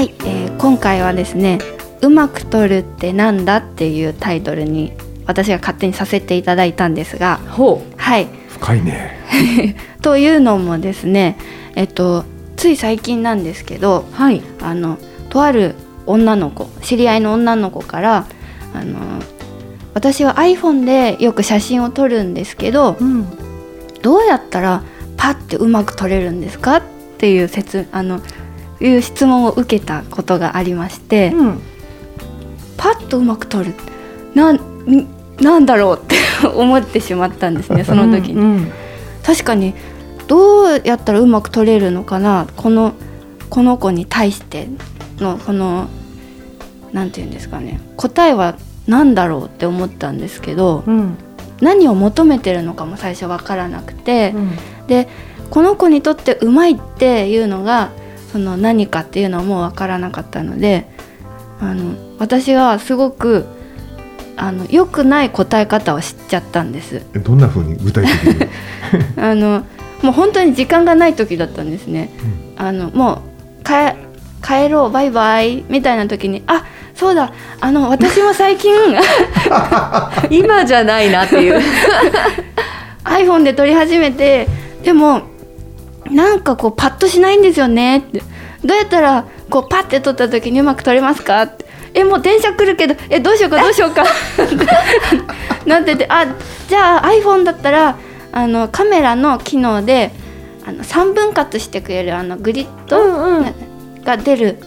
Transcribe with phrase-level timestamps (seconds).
[0.00, 1.58] はい、えー今回はですね、
[2.00, 4.94] うまく撮るってなんだっていうタイトルに
[5.26, 9.18] 私が勝手にさせていただいたんですが、ほはい、深いね。
[10.00, 11.36] というのもですね、
[11.74, 12.24] えっと
[12.56, 14.14] つい最近なんですけど、う。
[14.14, 14.40] はい。
[14.62, 14.96] あの
[15.28, 15.74] とある
[16.06, 18.24] 女の子、知り合いの女の子から
[18.74, 18.96] あの
[19.92, 23.26] 私は iPhone でよく写真を撮るんですけど、うん。
[24.00, 24.82] どうやったら
[25.18, 26.82] パッてうまく撮れるんですかっ
[27.18, 28.22] ていう説あの
[28.80, 31.60] いう質問を受けたことがありまして、うん。
[32.76, 33.74] パッとうまく撮る
[34.34, 35.06] なんん
[35.40, 36.16] なんだろうって
[36.48, 38.72] 思ってしまったんですねその時に、うん。
[39.22, 39.74] 確かに
[40.28, 42.94] どうやったらうまく撮れるのかなこの
[43.50, 44.68] この子に対して
[45.18, 45.88] のこの
[46.92, 48.54] なんて言うんですかね答えは
[48.86, 51.16] 何だろうって思ったんですけどうん。
[51.60, 54.50] 何を求めてるのかも最初分からなくて、うん。
[54.86, 55.08] で
[55.50, 57.90] この子にとってうまいっていうのが
[58.32, 60.86] その何かっていうのはもう分からなかったので
[61.60, 63.46] あの私はすごく
[64.36, 67.02] あの良くない答え方を知っちゃったんです。
[67.14, 68.46] えどんな風に具体的に？
[69.22, 69.64] あの
[70.02, 72.08] もう本当に時間がない時だったんですね。
[72.56, 73.22] あのも
[73.60, 73.96] う帰
[74.42, 76.64] 帰ろうバイバイみたいな時にあ
[76.94, 78.72] そうだあの私も最近
[80.30, 81.60] 今じゃないなっていう。
[83.04, 84.46] iPhone で撮り始めて
[84.82, 85.22] でも
[86.10, 88.22] なんかこうパッとしないんですよねって。
[88.64, 91.64] どうやったらこうパッて撮った時にうまく撮れますかって。
[91.92, 94.04] えもう電車来るけどえどうしようか どうしようか。
[95.66, 96.26] なっててあ
[96.68, 97.96] じゃあ iPhone だったら
[98.32, 100.12] あのカメラの機能で
[100.66, 103.54] あの3分割してくれるあのグリッド、うんうん。
[104.04, 104.58] が出る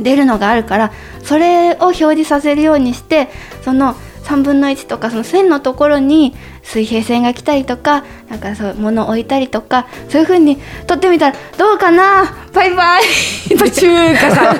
[0.00, 0.92] 出るのがあるから
[1.22, 3.28] それを表示させるようにして
[3.62, 13.02] その3分の1とかその線のところに水平線が来たりとかなんかそういう物を置いたりとかそういう風に撮ってみたらどうかなバイバイ
[13.56, 14.58] 途中華さんっ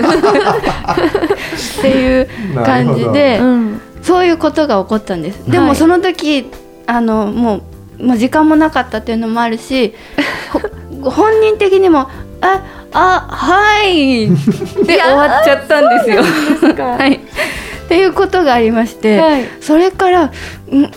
[1.81, 2.29] ていう
[2.65, 3.81] 感じでうん。
[4.05, 5.51] そういうことが起こったんです。
[5.51, 6.47] ではいもその時
[6.87, 7.63] あのも
[7.99, 9.95] うもう時間もなかったっていうのもあるし
[10.53, 10.61] ほ
[11.11, 12.11] 本人的にも
[12.43, 14.29] 「ああはい」
[14.85, 16.23] で終わっちゃったんですよ。
[16.85, 17.21] はい、
[17.95, 20.31] っていうことがありまして、はいそれからう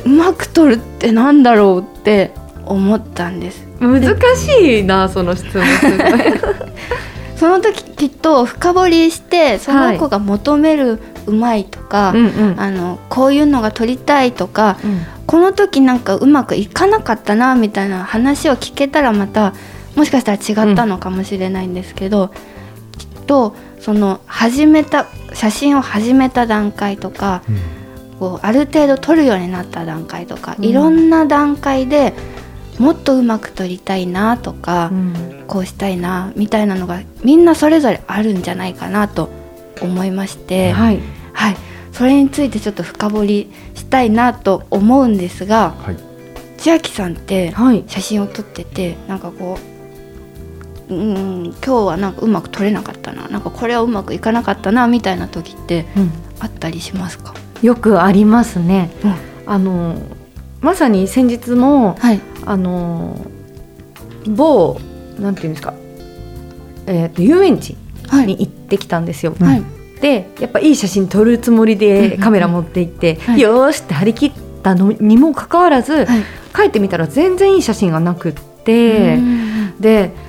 [0.06, 2.32] うまく撮るってなんだろうって
[2.66, 3.68] 思ったんです。
[3.80, 4.02] 難
[4.36, 5.64] しいな、その質問。
[7.36, 12.60] その時きっと深掘りしてその子が求めるうまいとか、うんうん。
[12.60, 19.54] あのこういうのが撮りたいとか、うんこの時なんかうまくいかなかったなみたいな話を聞けたらまた
[19.98, 22.32] もしかしたら違ったのかもしれないんですけど、
[22.98, 23.54] きっと
[23.88, 27.42] その始めた写真を始めた段階とか
[28.20, 32.14] こうある程度撮るようになった段階とか、うんいろんな段階で
[32.80, 39.30] もっとうまく撮りたいなとか、うんこうしたいなみたいなのがみんなそれぞれあるんじゃないかなと
[39.82, 40.74] 思いまして。
[40.74, 41.00] はい。
[41.32, 41.56] はい、
[41.94, 45.98] それについてちょっと深掘りしたいなと思うんですがはい。
[46.58, 47.86] 千秋さんってはい。
[47.88, 49.77] 写真を撮っててなんかこう
[50.90, 53.28] うん今日はなんかうまく撮れなかったな。
[53.28, 56.12] なんかこれはうまくいかなかったなみたいな時ってうん。
[56.40, 57.34] あったりしますか、
[57.64, 58.92] よくありますね。
[59.04, 59.16] うん。
[59.48, 59.96] あの
[60.62, 62.22] まさに先日もはい。
[62.46, 63.20] あの
[64.28, 64.80] 某
[65.20, 65.74] なんていうんですか、
[66.86, 67.76] えー、と遊園地
[68.08, 68.28] はい。
[68.28, 69.36] に行ってきたんですよ。
[69.40, 69.64] はい。
[70.00, 72.10] でやっぱいい写真撮るつもりうんうんうん。
[72.12, 73.42] でカメラ持って行って、はい。
[73.42, 74.32] よーしって張り切っ
[74.64, 76.24] たのにもかかわらず、はい。
[76.56, 80.27] 帰ってみたら全然いい写真がなくって、うんでうん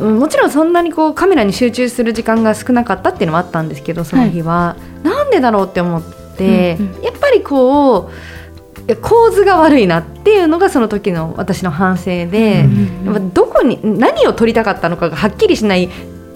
[0.00, 6.02] もちろんそんなにこうカメラに集中する時間が少なかったっていうのもあったんですけどその日は、なんでだろうって思っ
[6.36, 7.02] て、うんうん。
[7.02, 8.10] やっぱりこう
[8.96, 15.88] 構図が悪いなっていうのがその時の私の反省で、うんやっぱどこに何を撮りたかったのかがはっきりしない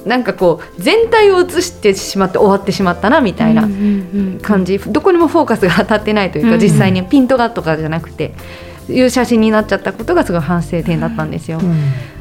[0.06, 8.32] なんかこう全体を映してしまって終わってしまったなみたいなうんうんうん感じ、どこにもフォーカスが当たってないというか、うん実際にピントがとかじゃなくて
[8.88, 11.60] いう写真になっちゃったことがすごい反省点だったんですよ。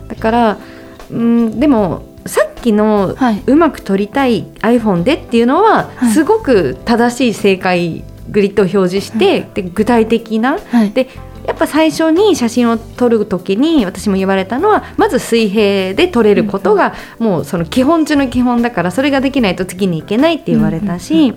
[0.07, 0.57] だから
[1.11, 3.43] うんでもさっきのはい。
[3.47, 6.11] うまく撮りたい iPhone でっていうのは、はい。
[6.11, 10.91] すごく正しい正解グリッドを表示して、で具体的なはい。
[10.91, 11.07] で
[11.47, 21.33] やっぱ最初に写真を撮る時に私も言われたのはまず水平で撮れることがもうその基本中の基本だからそれができないと次に行けないって言われたし、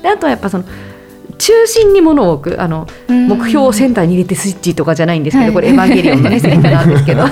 [0.00, 0.64] であとはやっぱその
[1.40, 3.28] 中心に物を置くあのうん。
[3.28, 5.54] 目標をセンターに入れてスイッチとかじゃないんですけど、はい。
[5.54, 7.24] これエヴァンゲリオンのねセリフなんですけど。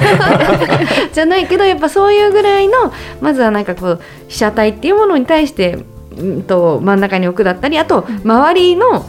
[1.13, 5.79] じゃないけどやっぱそういうぐらいのまずはなんかこう被写体っていうものに対して、
[6.19, 9.07] うん、と真ん中に置くだったりあと周りの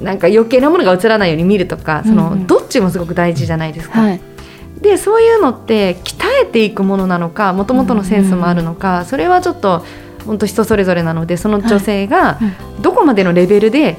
[0.00, 4.00] なんか余計なものが映らないように見るとかその、どっちもすごく大事じゃないですか。
[4.00, 4.20] はい。
[4.80, 9.84] でそういうのって鍛えていくものなのかもともとのセンスもあるのか、それはちょっと
[10.24, 12.44] 本当人それぞれなのでその女性がう
[12.78, 12.82] ん。
[12.82, 13.98] どこまでのレベルで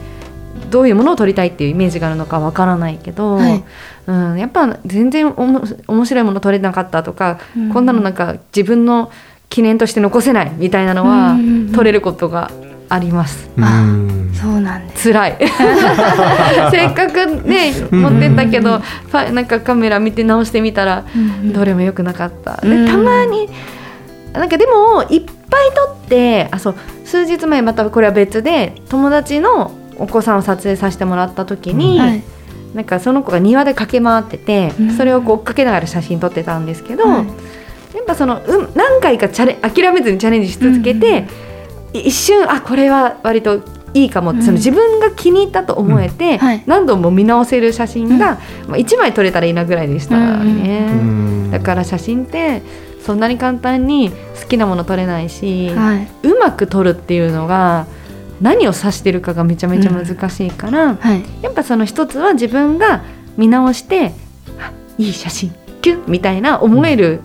[0.72, 3.64] どういうものを撮りたいっていうイメージがあるのかわからないけど、はい。
[4.08, 7.74] うん、やっぱ全然おも面白いもの撮れなかったとか、うん。
[7.74, 9.12] こんなのなんか自分の
[9.50, 11.38] 記念として残せないみたいなのは
[11.76, 12.50] 撮れることが
[12.90, 13.50] あります。
[13.60, 14.32] あうん。
[14.34, 15.12] そうなんです。
[15.12, 15.38] 辛い。
[16.72, 21.04] せっかくね持ってったけど、ファなんかカメラ見て直してみたら、
[21.54, 22.60] どれも良くなかった。
[22.64, 22.86] うん。
[22.86, 23.50] でたまに
[24.34, 32.24] なんかでもいっぱい撮ってあそう数日前またこれは別で友達のお子さんを撮影させてもらった時に、はい。
[32.74, 34.98] なんかその子が庭で駆け回ってて、うん。
[34.98, 37.27] それをこう追っかけながら写真撮ってたんですけど、はい。
[37.95, 41.27] やっぱその、うん、何回かチャレ諦めずにチャレンジし続けて、
[41.94, 43.62] い一瞬あこれは割と
[43.94, 44.45] いいかもって、うん。
[44.45, 51.51] その自分が気に入ったと思えて、何度も見直せる写真が、まあ、1枚撮れたらいいなぐらいでしたね、うん。
[51.51, 52.62] だから写真って
[53.06, 54.12] そんなに簡単に
[54.42, 56.07] 好きなもの撮れないし、はい。
[56.24, 57.86] うまく撮るっていうのが
[58.42, 61.24] 何を指してるかがめちゃめちゃ難しいから、はい。
[61.42, 63.04] やっぱその一つは自分が
[63.38, 64.14] 見直して
[64.60, 67.22] あいい写真キュッみたいな思える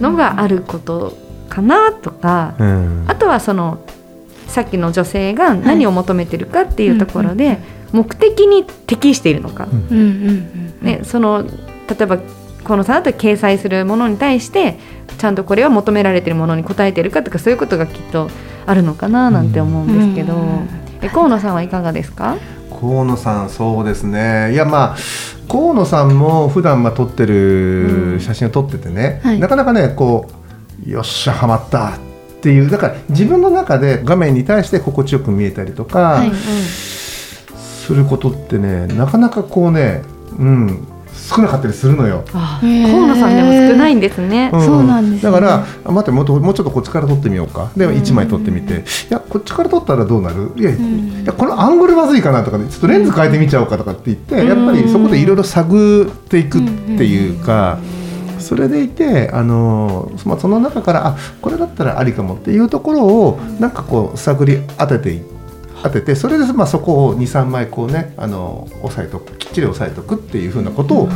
[0.00, 1.16] のがあること
[1.48, 3.04] かなとか、うん。
[3.08, 3.84] あとはその
[4.46, 7.58] さっきの女性が何を求めてるかっていうところで、
[7.92, 9.88] 目的に適しているのか、うん。
[9.90, 11.50] うんうんね、その例
[12.00, 12.18] えば
[12.64, 14.78] 河野さんだと掲載するものに対して
[15.18, 18.28] ちゃんとこれは求められてるものに応えてるかとかそういうことがきっと
[18.66, 20.68] あるのかななんて思うんですけど、うん。
[21.00, 22.36] え河野さんはいかがですか？
[22.80, 24.52] 河野さんそうですね。
[24.52, 24.96] いやまあ
[25.48, 28.14] 河野さんも普段まあ撮ってうん。
[28.14, 29.38] る写真を撮っててね、はい。
[29.38, 30.28] なかなかねこ
[30.86, 31.98] うよっしゃハマったっ
[32.40, 36.30] ていうだから自分の中で画面に対して心地よく見えたりとか、はい。
[36.32, 40.02] することってねなかなかこうね
[40.38, 40.88] うん
[41.22, 42.24] 少なかったりするのよ。
[42.32, 44.50] 河野さんでも少ないんですね。
[44.52, 45.32] そうなんですね。
[45.32, 47.70] だからあ待ってもっともうちょっとこっちから撮ってみようか。
[47.76, 47.94] でうん。
[47.96, 48.74] 1枚撮ってみて。
[48.74, 48.78] い
[49.08, 50.52] やこっちから撮ったらどうなる？
[50.56, 51.22] いや,、ん。
[51.22, 54.48] いやこのアングルまずいかなとかねちょっとレンズ変えてみちゃおうかとかって言って、うん。
[54.48, 57.78] やっぱりそこでいろいろ探っていくっていうか。
[58.38, 65.20] それでいて、あのまあ、その中からあこれだったらありかもっていうところをなんかこう探り当ててい
[65.82, 71.08] 当ててそれでまあそこを23枚こうねあの押さえとくきっちり押さえとくっていうふうなことを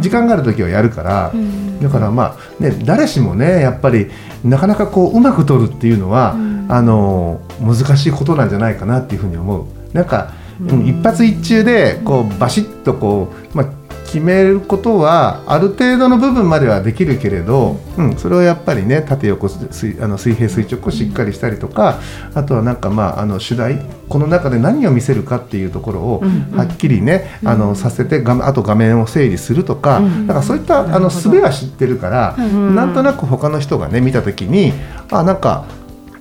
[0.00, 1.80] 時間がある時はやるから、うん。
[1.80, 4.10] だからまあね誰しもねやっぱり
[4.42, 6.54] なかなかこううまく撮るっていうのは、うん。
[6.66, 9.66] あの難しいことなんじゃないかなっていうふうに思う。
[9.92, 13.66] なんか、うん一発一中でこうバシッとこう、まあ、
[14.04, 22.00] 決めることはある程度の部分まではできるけれど、うん、それをやっぱりね縦横水あの水平垂直をしっかりしたりとか
[22.34, 30.26] あとはなんかまああの主題この中で何を見せるかっていうところをうんはっきりね、あのさせてあと画面を整理するとか、うん。
[30.26, 34.72] なんかそういったあの術は知ってるから、んなんとなく他の人がね見た時に
[35.10, 35.66] あなんか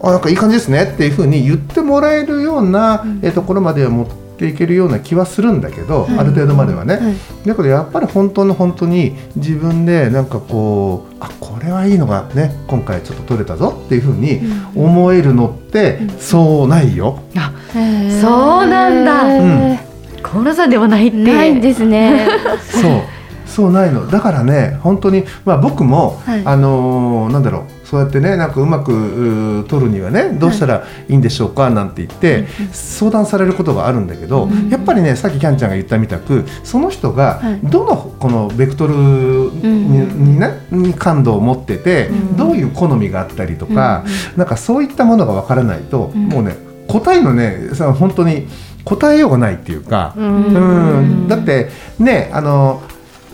[0.02, 6.96] あなんかいい感じですねっていうふうに言ってもらえるような、えところまでは持っていけるような気はするんだけど、ある程度まではね。
[6.96, 7.16] はい。
[7.46, 14.42] だけどやっぱり本当の本当に自分でなんかこうあこれはいいのがね今回ちょっと撮れたぞっていうふうに
[14.76, 17.20] 思えるのってそうないよ。
[17.38, 17.54] あ
[18.22, 19.36] そうなんだ。
[19.38, 19.80] へ
[20.22, 21.18] 河野さんではないって。
[21.18, 22.28] ーないんですね。
[22.60, 23.02] そう。
[23.46, 24.08] そうないの。
[24.08, 26.42] だからね本当にまあ僕も、はい。
[26.46, 37.60] あのーなんだろうそうやってねなんかうまくうー撮るにはねどうしたらいいんでしょうかなんて言って相談されることがあるんだけど、うんやっぱりねさっきキャンちゃんが言ったみたくその人がはい。
[37.62, 39.70] どのこのベクトルに,、
[40.32, 44.04] にねに感度を持ってて、うんどういう好みがあったりとか、
[44.36, 46.30] なんかそういったものがわからないと、ん。
[46.30, 46.56] もうね
[46.88, 48.48] 答えのねさ本当に
[48.84, 50.16] 答えようがないっていうか。
[50.18, 50.46] うん。
[50.46, 51.70] うん、だって
[52.00, 52.82] ねあの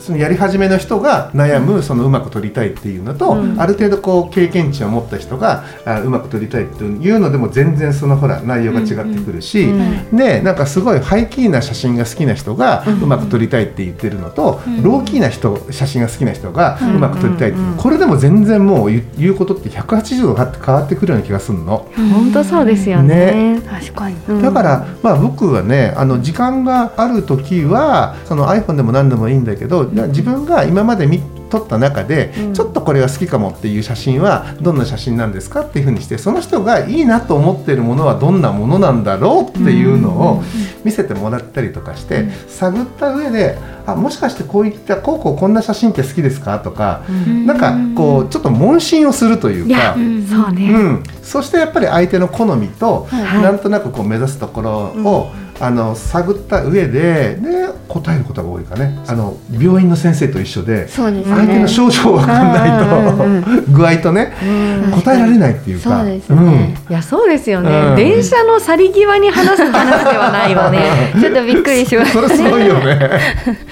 [0.09, 3.61] そのやり始めの人が悩むそのうまく撮りたいっていうのと、うん。
[3.61, 21.87] ある程度こう経験値を持った人があうまく撮りたいっていうのでも全然そのほら内容が違ってくるし、うんでなんかすごいハイキーな写真が好きな人がうまく撮りたいって言ってるのと、うんローキーな人写真が好きな人がうまく撮りたいっていう、うんこれでも全然もう言うことって180度変わってくるような気がするの。
[21.95, 23.61] 本当そうですよね。
[23.69, 24.15] 確かに。
[24.27, 24.41] うん。
[24.41, 32.53] だから、まあ、僕はねあの時間がある時はその iPhone でも何でもいいんだけどな自分が今まで見撮った中で、うん。
[32.53, 40.43] ちょっとこれが好きかもっていう写真はどんな写真なんですかっていうふうにしてその人がいいなと思ってるものはどんなものなんだろうっていうのを
[40.83, 47.45] 見せてもらったりとかして、探った上であもしかしてこういったこうこうこんな写真って好きですかとか、うん。
[47.45, 49.95] なんかこうちょっと問診をするというか。
[49.95, 53.41] んそうね、うん、そしてやっぱり相手の好みと、はい。
[53.41, 54.71] なんとなくこう目指すところ
[55.03, 58.97] を、あの探った上でで答えることが多いかね。
[59.07, 64.91] あの病院の先生と一緒でそうです相手のね症状わかんないうんうんと具合とねうん。
[64.91, 65.99] 答えられないっていうか。
[65.99, 66.75] そうですね。
[66.89, 67.95] いやそうですよね、うん。
[67.95, 71.13] 電車の去り際に話す話ではないわね。
[71.19, 73.19] ちょっとびっくりしましそれすごいよね。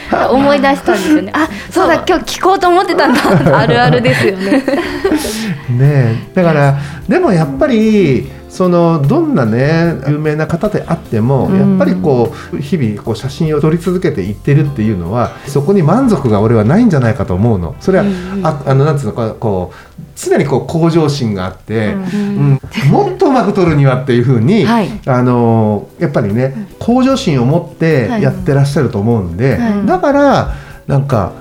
[0.10, 1.32] た 思い出したんですよね。
[1.34, 3.60] あ そうだ今日聞こうと思ってたんだ。
[3.60, 4.51] あるあるですよね。
[4.51, 4.63] ね
[5.79, 6.15] え。
[6.34, 6.77] だから
[7.08, 11.60] でもやっぱりそのどんなね有名な方であっても、うん。
[11.60, 17.75] やっぱりこう日々こう写真を撮り続けていってるっていうのはそこに満足が俺はないんじゃないかと思うの。
[17.80, 22.01] それは、うんああのなんつうのかこう常にこう向上心があって、うん
[22.84, 22.92] うん。
[22.92, 24.89] もっとうまく撮るにはっていうふうに、はい。
[25.06, 29.86] あのやっぱりね向上心を持ってやってらっしゃると思うんで、はい。
[29.86, 30.54] だから
[30.88, 31.34] なんか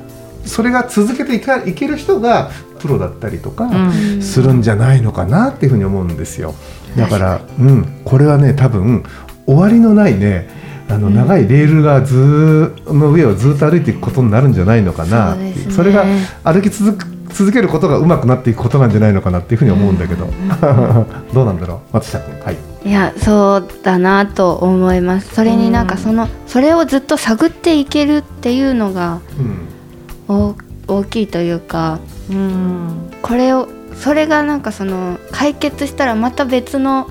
[0.44, 3.64] それが続けていかいける人がプロだったりとか。
[3.64, 4.22] うん。
[4.22, 6.54] するんじゃないのかなっていうふうに思うんですよ。
[6.96, 9.04] だから、うん、これはね多分
[9.46, 10.48] 終わりのないね
[10.88, 15.34] あの長いレールがずーの上をずっと歩いていくことになるんじゃないのかな。
[15.34, 15.72] そうですね。
[15.72, 16.04] それが
[16.44, 20.26] 歩き続く続けることが上手くなっていくことなんじゃないのかなっていうふうに思うんだけど、
[21.34, 21.94] どうなんだろう？
[21.94, 22.56] 松下君はい。
[22.84, 25.34] いやそうだなと思います。
[25.34, 30.36] それになんかそのそれをずっと探っていけるっていうのがうん。
[30.36, 30.54] 大
[30.86, 31.98] 大きいというか。
[32.30, 33.10] うん。
[33.22, 37.10] これをそれがなんかその解決したらまた別の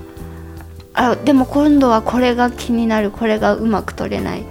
[0.93, 4.45] あでも今度はこれが気になるこれがうまく取れないっ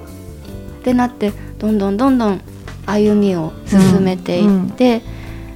[0.82, 2.40] てなってどんどんどんどん
[2.86, 5.00] 歩みを進めていって、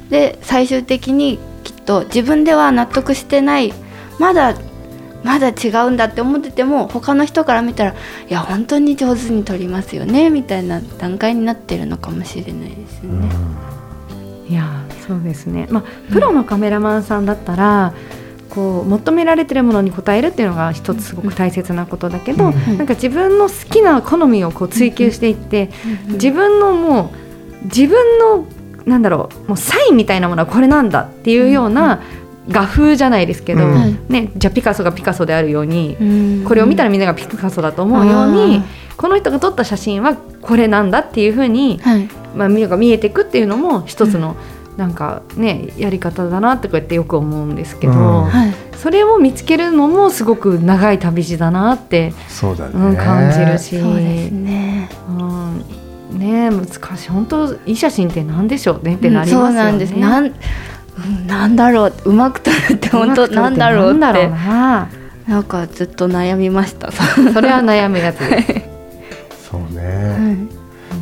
[0.08, 3.75] で最終的にきっと自分では納得してない
[4.18, 4.54] まだ
[5.23, 7.94] まだ違うんだって思ってても他の人から見たらい
[8.28, 13.28] や本当に上手に撮りますよねみたいな段階になってるのかもしれないですよね。
[14.49, 15.69] いやそうですね。
[15.71, 17.93] まあプロのカメラマンさんだったら、
[18.50, 25.71] こう求められてるものに応えるっていうのが一つすごく大切なことだけど、うんなんか自分の好きな好みをこう追求していって、
[26.09, 27.12] 自分のも
[27.62, 28.47] う自分の
[28.87, 32.00] なんだろうもうサインみたいなものはこれなんだっていうような
[32.49, 34.07] 画風じゃないですけど、うん。
[34.09, 36.45] ね、じゃあピカソがピカソであるように、うん。
[36.47, 38.62] これを見たらみんながピカソだと思うように、
[38.97, 44.37] この人が撮った写真はこれなんだっていうふうに、はいまあ、見が見えていくっていうのも一つの、
[44.76, 48.25] なんかねやり方だなってこうやってよく思うんですけど、うん。
[48.25, 48.54] はい。
[48.76, 54.88] それを見つけるのもすごく長い旅路だなって、そうだね、うん、感じるし、そうですね。
[55.11, 55.12] う
[56.14, 56.66] ん、ね難
[56.97, 57.09] しい。
[57.09, 59.47] 本当いい写真って何でしょうねってなりますよね。
[59.49, 59.90] そうなんです。
[59.90, 61.92] なんうんなんだろう。
[62.04, 64.88] うまく撮るって本当なんだろうっなんだろうてな。
[65.26, 66.90] なんかずっと悩みました。
[66.92, 68.42] それは悩むやつで
[69.40, 69.50] す。
[69.50, 70.49] そうね、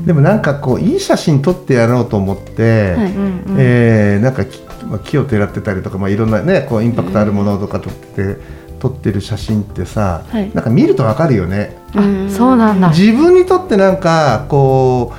[0.07, 3.11] でもなんかこういい写真撮ってやろうと思って、はい。
[3.13, 3.57] うんうん。
[3.59, 8.37] えーなんかき、まあ、木をてらってたりとか、まあ、いろんなねこうインパクトあるものとか撮って、
[8.79, 10.51] 撮ってる写真ってさ、はい。
[10.55, 11.77] なんか見るとわかるよね。
[11.95, 12.91] あそうなんだ。
[12.91, 15.13] 自分にとってなんかこ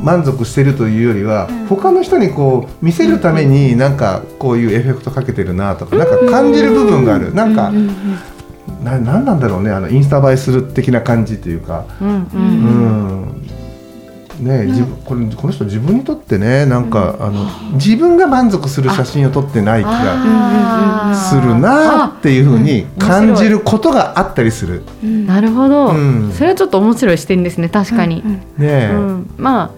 [0.00, 7.72] う満足してるというよりは、他の人にこう見せるためになんかこういうエフェクトかけてるなとか、なんか感じる部分がある、なんか、
[8.84, 11.86] ななんなんだろうねあのインスタ映えする的な感じというか。
[12.00, 12.42] うんううん。
[12.42, 13.55] ん
[14.40, 24.82] ね自分これこの人自分にとってねなんか、あの自分が満足する写真を撮ってない気がするなっていうふうにあ感じることがあったりする。
[25.02, 26.32] なるほど、うん。
[26.32, 28.90] それはちょっと面白い視点ですね確かに、ねえ。
[28.92, 29.70] うん、まあ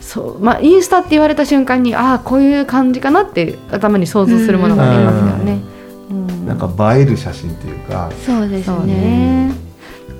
[0.00, 5.60] そうまあインスタって言われた瞬間にああこういう感じかなって頭に想像するものがありますよね、
[6.10, 6.46] うん。
[6.46, 9.65] なんか映える写真っていうか、そうですね。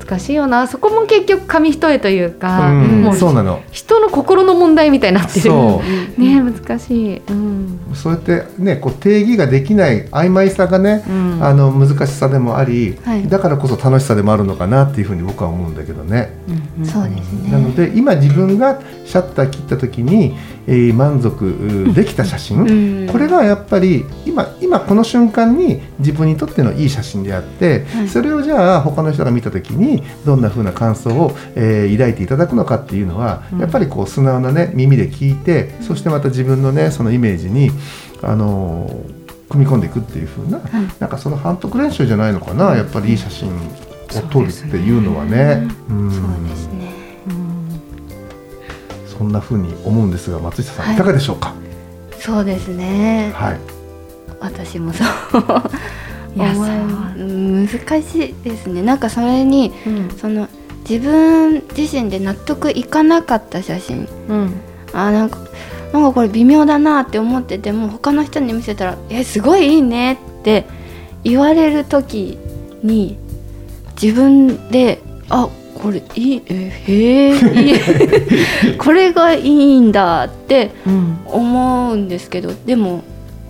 [0.06, 0.66] ね難しいよな。
[0.66, 3.02] そこも結局紙一重というか、うん。
[3.02, 3.62] もうそうなの。
[3.72, 5.40] 人の心の問題みたいになってる。
[5.40, 5.82] そ
[6.16, 7.80] ね難しい、うん。
[7.94, 11.38] そうやってねこう定義ができない曖昧さがね、うん。
[11.42, 13.28] あの難しさでもあり、はい。
[13.28, 16.34] だからこそ楽しさでもあるのかなっていうふうに僕は思うんだけどね。
[16.78, 16.86] うん。
[16.86, 17.50] そうですね。
[17.50, 20.36] なので今自分がシャッター切った時に、
[20.66, 23.06] えー満足うできた写真、うん。
[23.08, 28.08] これがやっぱり今今この瞬間に自分にとってのいい写真であって、はい。
[28.08, 33.58] それをじゃあ他の人が見た時にどんな風な感想を、えー抱いていただくのかっていうのは、うん。
[33.60, 37.70] やっぱりこう素直なね耳で聞いて、そしてまた自分のねそのイメージに
[38.22, 40.58] あのー組み込んでいくっていう風な、
[40.98, 43.52] なんかその反復練習じゃないのかな、やっぱりいい写真を
[44.28, 45.68] 撮るっていうのはね。
[45.88, 46.10] うん。
[46.10, 46.90] そうですね。
[47.28, 47.68] うん。
[49.06, 50.94] そんな風に思うんですが松下さん、はい。
[50.96, 51.54] い、かがでしょうか？
[52.18, 53.30] そうですね。
[53.36, 53.60] はい。
[54.40, 55.08] 私もそう
[56.36, 57.68] いや難
[58.02, 58.82] しいですね。
[58.82, 60.10] なんかそれにうん。
[60.10, 60.48] その
[60.88, 64.06] 自分自身で納得いかなかった写真。
[64.28, 64.54] うん。
[64.92, 65.38] あなんか
[65.92, 70.66] なんかこれ微妙だなって思ってても他の人に見せたら「えすごいいいね」って
[71.24, 72.38] 言われる時
[72.82, 73.16] に
[74.00, 75.00] 自分で
[75.30, 75.48] 「あ
[75.82, 77.34] これいいえへえ
[78.78, 81.18] これがいいんだ」ってうん。
[81.26, 82.52] 思うんですけど。
[82.66, 83.02] でも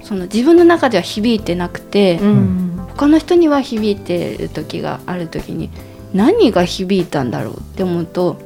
[0.02, 2.65] その自分の中では響いてなくて、うん
[2.97, 5.71] 他の人には響いてる時がある時に
[6.15, 8.38] 何が響いたんだろうって思うと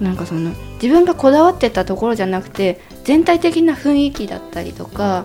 [0.00, 5.24] なんかその自分がこだわってたところじゃなくて全体的な雰囲気だったりとか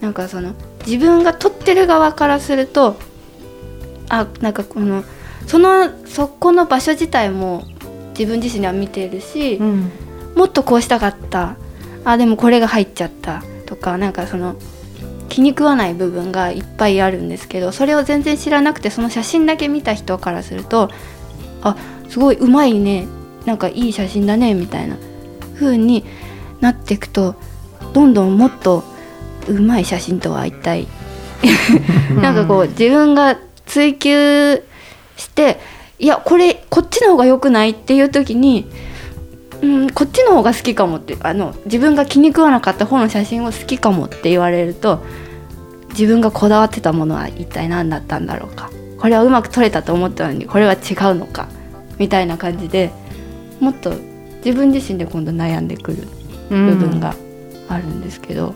[0.00, 0.54] なんかその
[0.86, 2.96] 自分が撮ってる側からすると
[4.08, 5.04] あなんかこの
[5.46, 7.64] そのそこの場所自体も
[8.18, 9.90] 自分自身では見てるし、うん。
[10.34, 11.56] もっとこうしたかった。
[12.04, 13.42] あでもこれが入っちゃった。
[13.64, 14.56] とかなんかその
[15.28, 20.90] 気に食わない部分がいっぱいあるんですけどそれを全然知らなくてその写真だけ見た人からすると
[21.62, 21.76] あ
[22.08, 23.06] すごいうまいね
[23.44, 24.96] なんかいい写真だねみたいな
[25.54, 26.04] 風に
[26.60, 27.34] なっていくと
[27.92, 28.84] どんどんもっと
[29.48, 30.86] うまい写真とは一体
[32.20, 34.62] なんかこう自分が追求
[35.16, 35.60] して
[35.98, 38.66] いやこれこっちの方が良くないっていう時に
[39.62, 45.02] うん、こっちの方が好きかもってあの自分が気に食わなかった方の写真を好きかもって言われると
[45.90, 48.70] 自分がこだわってたものは一体何だったんだろうか。
[48.98, 50.78] これはうまく撮れたと思ったのにこれは違う
[51.14, 51.48] のか
[51.98, 52.90] みたいな感じで
[53.60, 53.92] もっと
[54.44, 56.08] 自分自身で今度悩んでくる
[56.48, 57.14] 部分が
[57.68, 58.54] あるんですけど、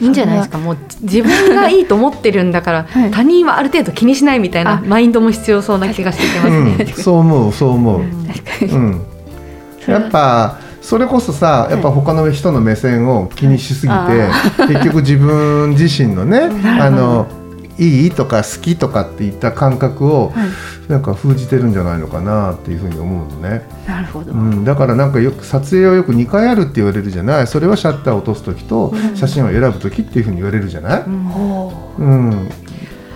[0.00, 0.58] いいんじゃないですか？
[0.58, 3.10] もう自分がいいと思ってるんだから、 はい。
[3.10, 6.76] 他人はある程度気にしないみたいなあマインドも必要そうな気がしてきますうん。
[6.76, 8.00] ね。、そう思うそう思う。
[8.00, 8.26] うん。
[8.60, 9.02] うん。
[9.92, 14.30] やっぱそれこそさやっぱ他の人の目線を気にしすぎて、あ
[14.68, 17.26] 結局自分自身のね あの
[17.78, 20.48] いいとか好きとかっていった感覚をはい。
[20.88, 27.46] なんか封じてるんじゃないのかなっていうふうに思うのね、なるほど、うん、だからなんかよく撮影はよく2回あるって言われるじゃない？
[27.46, 31.24] それはシャッターを落とす時と写真を選ぶ時っていうふうに言われるじゃない、うん。
[31.24, 32.48] ほうん、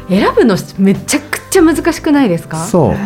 [0.06, 2.58] 選ぶのめちゃくちゃ難しくないですか？
[2.58, 2.92] そう。
[2.92, 2.96] え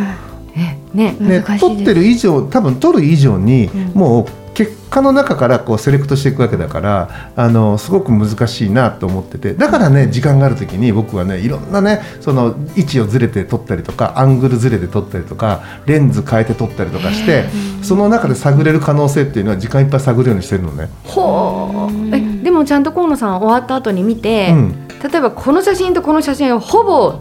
[0.94, 1.60] ねね、難しいです。
[1.60, 3.92] 撮ってる以上多分撮る以上に、うん。
[3.94, 17.44] もう結果の中からこうセレクトしていくわけだからあのすごく難しいなと思っててだからね時間がある時に僕はねいろんなねその位置をずれて撮ったりとかアングルずれて撮ったりとかレンズ変えて撮ったりとかして
[17.82, 20.88] その中で探れる可能性っていうのは時間いっぱい探るようにしてるのね。
[21.04, 22.16] ほう。
[22.16, 24.88] えでもちゃんと河野さん終わった後に見て、うん。
[24.88, 27.20] 例えばこの写真とこの写真はほぼ、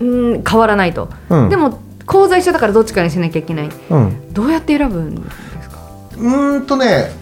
[0.00, 1.48] うん、変わらないと、うん。
[1.48, 3.68] でも講座一緒だからどっちかにしなきゃいけない。
[3.90, 4.32] うん。
[4.32, 5.30] どうやって選ぶんで
[5.62, 5.78] すか？
[6.16, 7.12] うーんとね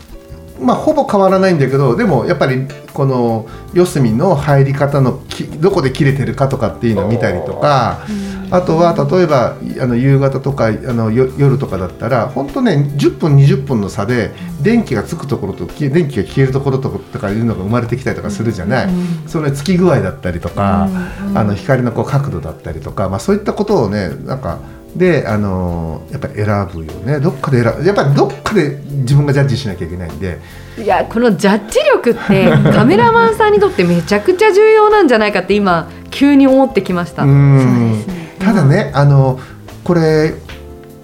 [0.60, 8.06] まあほぼ変わらないんだけどでもやっぱりこの四隅の入り方のきどこで切れてるかとかっていうのを見たりとか
[8.50, 14.30] あとは例えばあの夕方とかあのよ夜とかだったら本当ね10分20分の差で
[14.62, 18.88] 電気がつくところとき電気が消えるところととかいうのが生まれてきたりとかするじゃない、
[19.26, 20.88] それつき具合だったりとか、
[21.34, 24.60] あの光のこう角度だったりとか、まあ、そういったことをねなんか
[24.96, 27.20] であのやっぱり選ぶよね。
[27.20, 30.38] どっかで選ぶやっぱりどっかで自分がジャッジしなきゃいけないんで。
[30.78, 37.22] いやこのジャッジ力ってカメラマンさんにとってめちゃくちゃ重要なんじゃないかって今急に思ってきました。
[38.38, 39.40] ただねあの
[39.84, 40.34] これ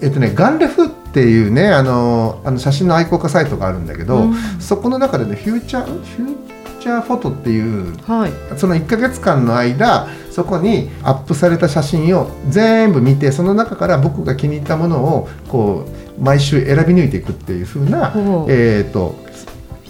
[0.01, 4.35] えっとねガンレフっていうねあのあの写真の愛好家サイトがあるんだけど、うん。
[4.59, 6.52] そこの中でねフューチャーフュー
[6.83, 8.57] チャーフォトっていうはい。
[8.57, 15.85] その1ヶ月間の間そこにアップされた写真を全部見てその中から僕が気に入ったものをこ
[16.19, 18.51] う毎週選び抜いていくっていう風な、ほう。
[18.51, 19.15] えーと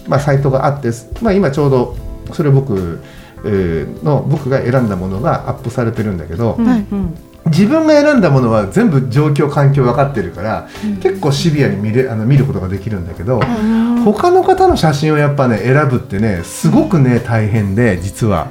[0.06, 1.96] まあ、サイトがあって、まあ、今ちょうど
[2.32, 3.00] それ僕、
[3.44, 6.64] えーの僕が選んだものがアップされてるんだけど、うん。
[6.64, 6.86] はい。
[6.92, 7.14] うん
[7.46, 10.68] 自分が選んだものは全部状況環境分かってるから、
[11.02, 13.40] 結構シビアに見れあの見ることができるんだけど、
[14.04, 18.48] 他の方の写真をやっぱね選ぶってねすごくね大変で実は。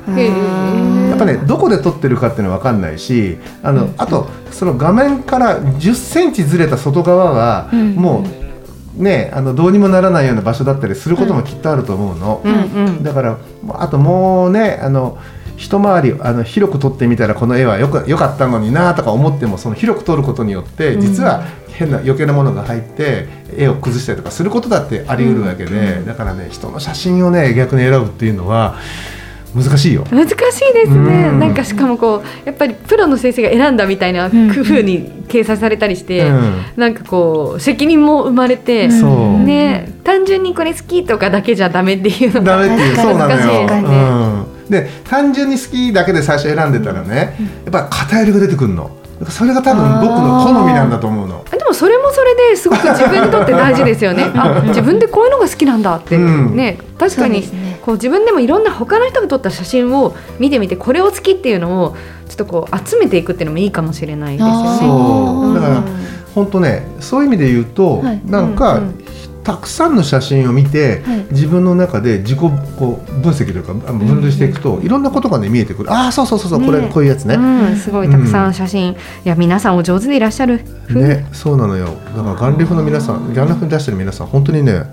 [1.10, 7.96] やっぱねどこで撮ってるかっていうのは分かんないしあの、あとその画面から1 0ンチずれた外側は、うん。
[7.96, 8.24] も
[8.98, 12.42] うねあのどうにもならないような場所だったりすることもきっとあると思うの。
[12.44, 12.54] うん。
[12.54, 13.04] うん。
[13.04, 13.38] だから
[13.70, 15.18] あともうねあの
[15.58, 28.78] 一回りあの広く撮ってみたらこの絵はよくよかったのになとか思ってもその広く撮ることによって実は変な余計なものが入って絵を崩したりとかすることだってあり得るわけで、だからね人の写真をね逆に選ぶっていうのは
[29.56, 30.06] 難しいよ。
[30.12, 31.40] 難しいですね、うん。
[31.40, 34.54] なんかしかもこうやっぱりプロの先生が選んだみたいなうん。
[34.54, 36.64] 工夫に掲載されたりして、うん。
[36.76, 39.40] なんかこう責任も生まれて、そう。
[39.44, 44.46] ね単純にこれ好きとかだけじゃダメっていうのがダメっていうそうなのよ。
[44.66, 48.92] うん、で単純に好きだけで最初選んでたらね、やっぱ偏りが出てくるの。
[49.30, 51.46] それが多分僕の好みなんだと思うの。
[51.74, 54.32] それもそれですごく自分にとって大事ですよね。
[54.36, 56.56] あ自分でこういうのが好きなんだって、うん。
[56.56, 57.44] ね確かに
[57.82, 61.96] こう自分でもいろんな他の人が撮った写真を見てみてこれを好きっていうのを
[62.30, 64.78] ちょっとこう集めていくっていうのもいいかもしれないですよね。
[64.80, 65.56] そう。
[65.56, 65.84] だから
[66.36, 68.22] 本当ねそういう意味で言うと、はい。
[68.26, 69.04] なんか、うんうん
[69.44, 71.26] たくさんの写真を見て、はい。
[71.32, 75.92] 自分の中で自己こう分析というか分類していくと、いろんなことがね見えてくる。
[75.92, 77.36] ああそうそうそうそう、これねこういうやつね。
[77.36, 80.62] うん、すごいたくさん写真、いや皆さんお上手でいらっしゃる。
[80.90, 81.88] ね、そうなのよ。
[82.16, 84.84] だから眼力の皆さん眼力に出してる皆さん本当にね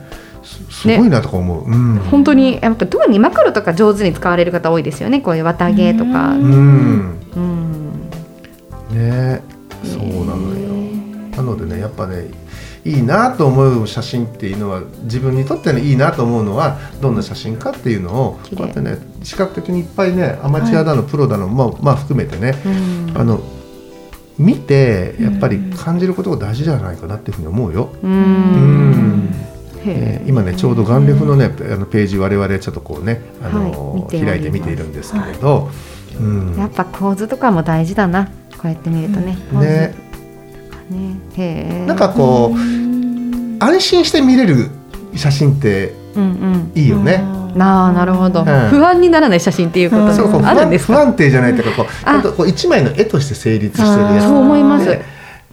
[0.43, 1.99] すすごいなとか思う、うん。
[2.11, 5.21] 本当にやっぱ特にマクロとか上手に使われる方多いですよね。
[5.21, 6.31] こういう綿毛とか。
[6.31, 7.19] ううん。
[7.37, 8.11] うん。
[8.91, 9.43] ね
[9.85, 10.71] そうなのよ。
[11.37, 12.25] なのでねやっぱね
[12.85, 23.19] いいなと思う写真っていうのは自分にとってのいいなと思うのはどんな写真かっていうのをこうやってね視覚的にいっぱいねアマチュアだの、プロだの、まあ、まあ含めてねうん。
[23.19, 23.41] あの
[24.39, 27.91] 見てやっぱり感じることが大事じゃないかなっていうふうに思うよ。
[28.03, 28.93] ううん。
[29.27, 29.35] ん。
[29.85, 30.23] え。
[30.25, 34.21] ー今ねちょうど眼力のねあのページ我々ちょっとこうねあの、はい。
[34.25, 35.69] 開いて見ているんですけれど、
[36.19, 36.57] うん。
[36.57, 38.31] やっぱ構図とかも大事だな。
[38.57, 39.37] こうやって見るとね。
[39.53, 40.10] ね
[40.91, 41.17] ね。
[41.37, 41.87] へえ。
[41.87, 42.59] なんかこう
[43.65, 44.69] 安心して見れる
[45.17, 47.23] 写真ってうんいいよね。
[47.57, 48.45] うあなるほど、ん。
[48.45, 50.41] 不安にならない写真っていうことでそうそう。
[50.41, 50.95] 不安あるんですか？
[50.95, 52.19] 不安定じゃないというかこうあ。
[52.19, 54.25] ちとこう一枚の絵として成立してるやつ。
[54.25, 54.87] そう思います。
[54.89, 55.03] ね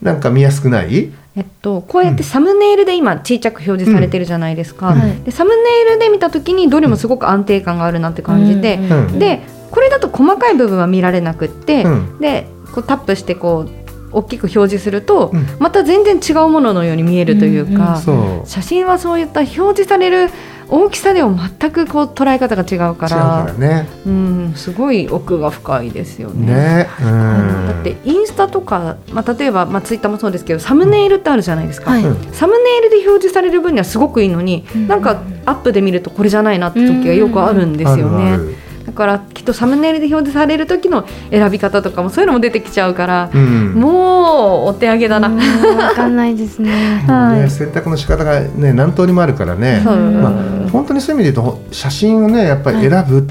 [0.01, 1.11] なんか見やすくない？
[1.35, 4.99] えっと、こうやってサムネイルで今小さく表示されてるじゃないですか、うん。
[4.99, 5.21] はい。
[5.21, 9.07] でサムネイルで見た時にどれもすごく安定感があるなって感じて、うん。
[9.07, 9.19] うん。
[9.19, 12.19] でこれだと細かい部分は見られなくって、うん。
[12.19, 13.69] でこうタップしてこう
[14.11, 15.45] 大きく表示すると、うん。
[15.59, 18.47] また全然違うもののように見えるというか、そう。
[18.47, 20.29] 写真はそういった表示される
[20.69, 23.87] 大きさでは全くこう捉え方が違うか違うかららね。
[24.05, 26.53] うん、すごい奥が深いですよね。
[26.53, 26.89] ね。
[27.01, 27.67] うん。
[27.67, 32.03] だってインスタとか、まあ、例えば、まあ、ツイッターもそうですけどサムネイルってあるじゃないですか、はい。
[32.03, 34.87] うんサムネイルで表示される分にはすごくいいのに、うん。
[34.87, 38.55] なんかアップで見るとこれじゃないなって時がよくあるんですよね、あるある
[38.87, 43.73] だからきっとサムネイルで表示される時の選び方とかもそういうのも出てきちゃうから、うん。
[43.73, 47.03] もうお手上げだな、わかんないですね。
[47.05, 47.41] はい。
[47.41, 49.81] ね選択の仕方がね何通りもあるからね。
[49.83, 49.91] ま
[50.29, 53.27] あ本当にそういう意味で言うと写真をねやっぱり選ぶ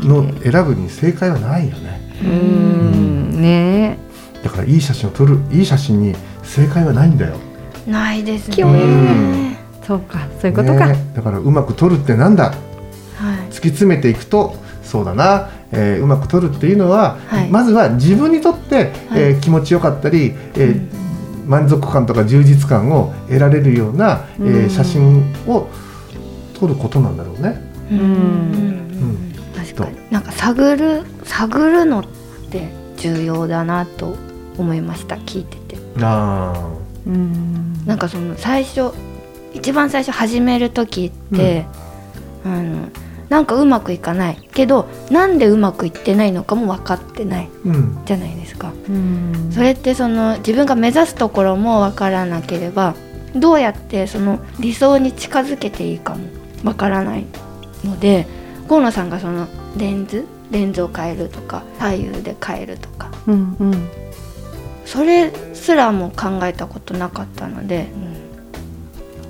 [0.00, 2.00] の選ぶに正解はないよね。
[2.24, 3.40] うん。
[3.40, 3.96] ね。
[4.42, 7.34] だからいい写真を撮るいい写真に正解はないんだよ。
[7.86, 8.56] ないですね。
[8.56, 9.56] キョン
[9.86, 10.96] そうかそういうことか、ね。
[11.14, 12.46] だからうまく撮るってなんだ？
[12.46, 12.54] はい。
[13.50, 17.50] 突き詰めていくとそうだな、えーうまく撮るっていうのは、はい。
[17.50, 21.04] まずは自分にとって、えー気持ちよかったり、えー
[21.46, 24.70] 満足感とか充実感を得られるような、えーうん。
[24.70, 25.68] 写真を
[26.58, 27.60] 撮ることなんだろうね。
[27.90, 27.98] うん。
[27.98, 29.34] ん。
[29.54, 29.96] 確かに。
[30.10, 32.04] なんか探る探るのっ
[32.50, 34.16] て重要だなと
[34.56, 35.78] 思いました聞いてて。
[36.00, 36.54] あ
[37.06, 37.84] うん。
[37.84, 38.92] なんかその最初
[39.52, 41.66] 一番最初始める時って、
[42.44, 42.88] あの
[43.28, 47.48] なんかうまくいかないけどなんでうまくいってないのかも分かってない
[48.04, 48.72] じゃないですか。
[48.88, 49.50] うん。
[49.50, 52.94] それってその自分が目指すところも分からなければ
[53.34, 56.26] どうやってその理想に近づけていいかも
[56.62, 57.24] 分からない
[57.84, 58.26] ので
[58.68, 63.88] 河野さんがそのレンズレンズを変えるとか左右で変えるとかうんうん。
[64.84, 67.88] それすらも考えたことなかったので、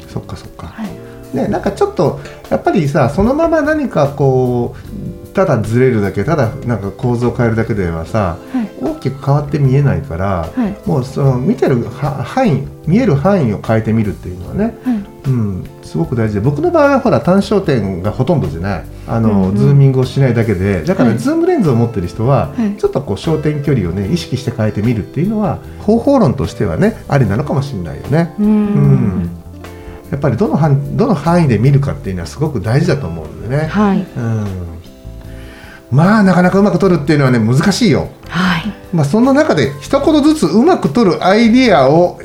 [0.08, 0.66] そっかそっか。
[0.66, 0.90] はい
[1.34, 2.20] ねなんかちょっと
[2.50, 8.70] やっぱりさそのまま何かこうただずれるだけただなんか構造を変えるだけではさ、はい。
[8.80, 10.88] 大きく変わって見えないから、はい。
[10.88, 15.04] もうその見てるは範囲見える範囲を変えてみるっていうのはね、はい。
[15.26, 18.84] うん、すごく大事で僕の場合はほら単焦点がほとんどじゃない。
[19.08, 19.56] あの、うんうん。
[19.56, 21.18] ズーミングをしないだけでだから、はい。
[21.18, 22.76] ズームレンズを持ってる人は、はい。
[22.76, 28.34] ちょっとこう焦点距離をね意識して変えてみるっていうのは方法論としてはねありなのかもしれないよね。
[28.38, 28.46] うん。
[28.46, 29.43] うん
[30.10, 33.66] やっぱりどの範どの範囲で見るかっていうのはすごく大事だと思うんでね。
[33.66, 34.46] はいうん
[35.90, 38.08] まあなかなかうまく撮るっていうのはね難しいよ。
[38.28, 42.20] はいまあ、そんな中で一言ずつうまく取るアイディアを、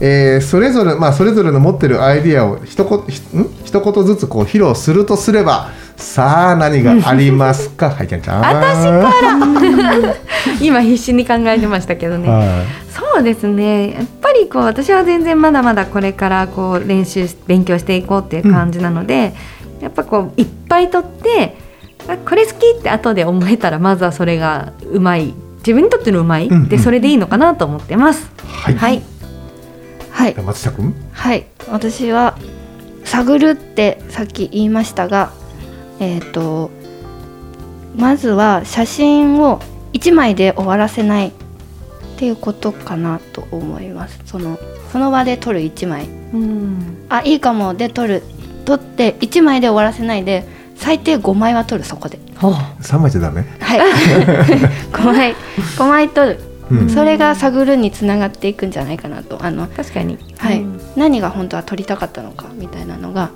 [0.00, 3.50] えーそれぞれ、まあ、それぞれの持ってるアイディアを一言ひん？
[3.64, 7.90] 一言ずつこう披露するとすればさあ何がありますか？
[7.94, 8.40] はいきゃんちゃん。
[8.40, 10.16] 私から。
[10.60, 13.90] 今必死に考えてましたけどね、はそうですね。
[13.90, 19.34] やっぱりこう私は全然まだまだこれからこう練習し勉強していこうっていう感じなので、
[19.80, 21.56] やっぱこういっぱい取って
[22.08, 25.34] あこれ好きって後で思えたらまずはそれがうまい。
[25.58, 26.68] 自分にとってのうまい、うんうん。
[26.68, 28.30] でそれでいいのかなと思ってます。
[28.46, 28.74] はい。
[28.76, 29.02] はい、
[30.10, 30.34] はい。
[30.42, 30.94] 松下君。
[31.12, 31.44] はい。
[31.70, 32.38] 私は
[33.04, 35.32] 探るってさっき言いましたが
[36.00, 36.70] えっ、と
[37.96, 39.60] まずは写真を
[39.92, 41.32] 1枚で終わらせないっ
[42.18, 44.20] ていうことかなと思います。
[44.24, 44.58] その
[44.92, 46.08] その場で撮る1枚。
[46.34, 47.06] うん。
[47.08, 48.22] あいいかもで撮る。
[48.64, 52.18] 撮って1枚で終わらせないで最低5枚は撮るそこで。
[52.36, 53.80] ほう三枚じゃダメ、はい。
[54.92, 55.34] 5枚。
[55.76, 56.40] 5枚撮る。
[56.70, 56.90] うん。
[56.90, 59.38] それが探るにつながっていくんじゃないかなと。
[59.42, 60.80] あの確かに、はい、うん。
[60.96, 63.30] 何が本当は撮りたかったのかみたいなのが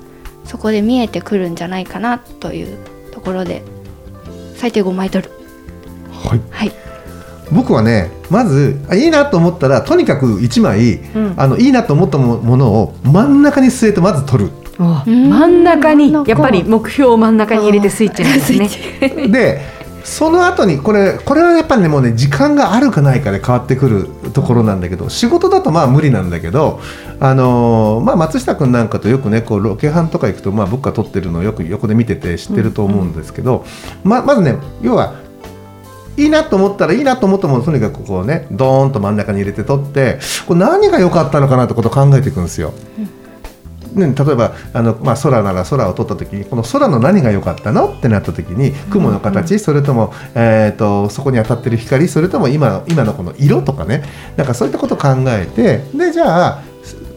[0.44, 2.78] そこで見えてくるんじゃないかなという
[3.12, 3.62] ところで
[4.56, 5.30] 最低5枚撮る。
[6.12, 6.72] はい、はい。
[7.52, 11.34] 僕はねまずあいいなと思ったらとにかく1枚、うん。
[11.36, 14.50] あのいいなと思ったもものを真ん中に据えてまず撮る。
[14.78, 16.10] おうん真ん中に。
[16.10, 16.30] 真ん中。
[16.30, 19.28] やっぱり目標を真ん中に入れてスイッチなんですね。
[19.28, 19.60] で
[20.04, 26.80] その後にこれこれはやっぱねもうね時間があるかないかで変わってくるところなんだけど仕事だとまあ無理なんだけど
[27.20, 33.64] あのーまあ松下君なんかとよくねこうロケハンとか行くとまあ僕が撮ってるのをよく横で見てて知ってると思うんですけど、
[34.04, 35.14] ままずね要は
[36.18, 42.74] いいなと思ったらいいなと思ったものとにかくこうねドーンと真ん中に入れて撮ってこれ何が良かったのかなってことを考えていくんですよ。
[43.94, 47.88] ね、例えばあの、まあ、空なら空を撮った時にこの空の何が良かったの？
[47.88, 52.08] ってなった時に雲の形、それとも、えー、とそこに当たってる光？
[52.08, 54.02] それとも今今のこの色とかね。
[54.36, 56.62] なんかそういったことを考えてでじゃあ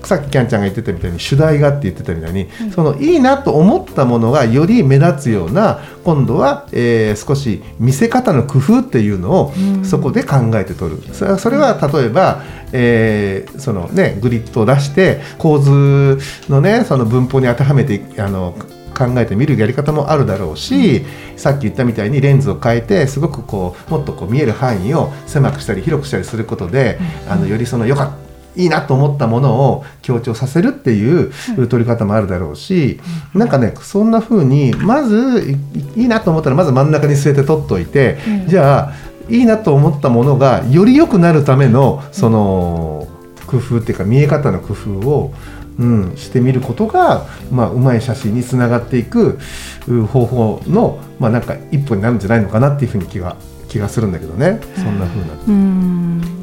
[0.07, 10.97] さっきキャンちゃんが言ってたみたいに主題がって言ってたみたいに、そのいいなと思ったものがより目立つような今度は、えー少し見せ方の工夫っていうのを、そこで考えて撮る。
[11.11, 12.41] それはそれは例えば、
[12.71, 18.55] えーそのね、グリッドを出して構図のねその文法に当てはめてあの
[18.97, 28.26] 考えてみるやり方もあるだろうし、さっき言ったみたいにレンズを変えてすごくこうもっとこう見える範囲を狭くしたり広くしたりすることで、あのよりそのよかった
[28.57, 31.31] いいなと思ったものを強調させるっていう
[31.67, 32.99] 撮り方もあるだろうし、
[33.33, 35.57] なんかねそんな風にまず
[35.95, 38.17] いいいなと思ったらまず真ん中に据えて撮っといて、
[38.47, 38.93] じゃあ
[39.29, 43.07] いいなと思ったものがより良くなるためのその
[43.45, 45.33] 工夫っていうか見え方の工夫を、
[45.79, 49.39] うん、してみることが、まあ、うまい写真につながっていく
[49.87, 53.37] う方法の、まあ、なんか一歩になるんじゃないのかなっていうふうに気が
[53.69, 54.59] 気がするんだけどね。
[54.75, 56.36] そんな風な、うん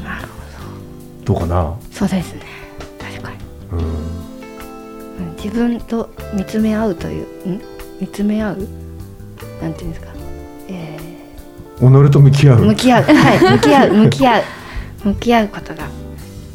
[1.25, 2.41] どうかな、そうですね。
[3.01, 3.37] 確かに、
[3.73, 7.61] うん、うん自分と見つめ合うというん？
[8.01, 8.69] 見つめ合う？
[9.63, 10.09] なんていうんですか、
[10.69, 10.99] え
[11.79, 12.59] 己と向き合う。
[12.61, 13.03] ー向き合う。
[13.15, 14.43] はい向き合う 向き合う。
[15.05, 15.85] 向き合うことが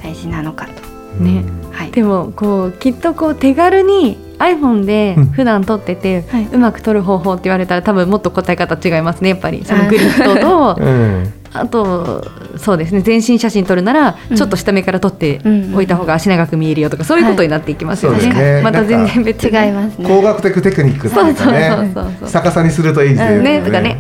[0.04, 1.24] 大事なのかと。
[1.24, 1.44] ね。
[1.72, 1.92] はい。
[1.92, 5.26] でもこうきっとこう手軽に iPhone でうん。
[5.28, 6.48] 普段撮ってて、はい。
[6.52, 9.64] うまく撮る方法って言われたら多分もっと答え方違いますねやっぱり。
[9.66, 12.26] そのグリッドと うんあと
[12.58, 13.02] そうですね。
[13.02, 14.38] 全身写真撮るならうん。
[14.38, 18.36] ちょっと下目から撮ってうんおいた方が足長く見えるよとかそういうことになっていきますよね,、はい。
[18.36, 18.62] ね。
[18.62, 20.08] また全然別違いますね。
[20.08, 22.30] 工学的テクニックっていうかねそうそうそうそう。
[22.30, 23.44] 逆さにするといいですようん。
[23.44, 24.00] ねとかね。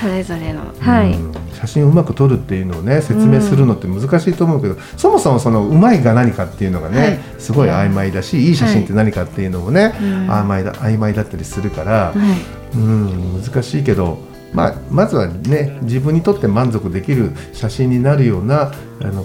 [0.00, 0.60] それぞれの。
[0.80, 7.18] はい、うん写真をうまく撮るっていうのをね説明するのって難しいと思うけど、そもそもそのうまいが何かっていうのがね、はい。
[7.40, 10.30] すごい曖昧だしいい写真って何かっていうのもね、うん。
[10.30, 12.76] 曖昧だ曖昧だったりするから、はい。
[12.76, 14.18] うん、難しいけど、
[14.52, 19.24] まあ、まずはね自分にとって満足できる写真になるようなあの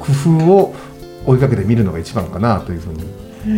[0.00, 0.12] 工
[0.46, 0.74] 夫を
[1.26, 3.04] 追いかけてみるのが一番かなというふうに、
[3.46, 3.48] え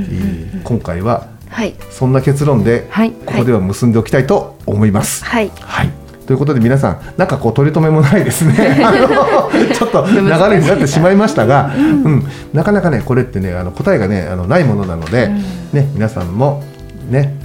[0.54, 1.74] ー今回ははい。
[1.90, 3.12] そんな結論ではい。
[3.12, 5.24] ここでは結んでおきたいと思います。
[5.24, 5.50] はい。
[5.60, 5.90] はい。
[6.26, 8.54] ということで皆さんなんかこう取り留めもないですね。
[9.72, 12.26] ちょっと流れになってしまいましたが、うん。
[12.52, 15.28] なかなかねこれってねあの答えがねあのないものなので、
[15.72, 16.64] ね、皆さんも
[17.08, 17.36] ね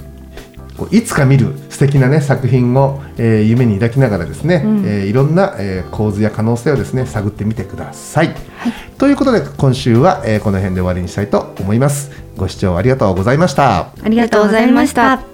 [0.82, 8.34] こういつか見る素敵なね作品を、えー夢に抱きながらですね、うんえーいろんな、えー構図や可能性をですね探ってみてください。
[8.98, 12.10] ということで今週は、えーこの辺で終わりにしたいと思います。
[12.36, 13.92] ご視聴ありがとうございました。
[14.02, 15.31] ありがとうございました